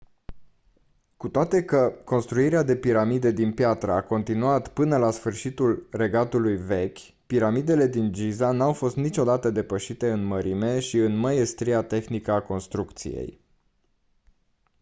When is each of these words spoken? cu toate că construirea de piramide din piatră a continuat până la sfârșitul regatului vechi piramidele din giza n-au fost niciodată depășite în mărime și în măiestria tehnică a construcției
cu 1.17 1.29
toate 1.29 1.63
că 1.63 2.01
construirea 2.05 2.63
de 2.63 2.75
piramide 2.75 3.31
din 3.31 3.53
piatră 3.53 3.91
a 3.91 4.03
continuat 4.03 4.73
până 4.73 4.97
la 4.97 5.11
sfârșitul 5.11 5.87
regatului 5.91 6.57
vechi 6.57 6.97
piramidele 7.27 7.87
din 7.87 8.13
giza 8.13 8.51
n-au 8.51 8.73
fost 8.73 8.95
niciodată 8.95 9.49
depășite 9.49 10.11
în 10.11 10.23
mărime 10.23 10.79
și 10.79 10.97
în 10.97 11.15
măiestria 11.17 11.81
tehnică 11.83 12.31
a 12.31 12.41
construcției 12.41 13.39